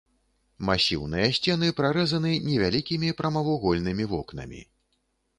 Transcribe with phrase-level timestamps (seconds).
[0.67, 4.63] Масіўныя сцены прарэзаны невялікімі прамавугольнымі вокнамі.